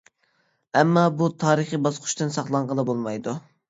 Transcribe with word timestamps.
ئەمما 0.79 1.03
بۇ 1.21 1.29
تارىخى 1.45 1.83
باسقۇچتىن 1.87 2.37
ساقلانغىلى 2.41 2.91
بولمايدۇ. 2.93 3.43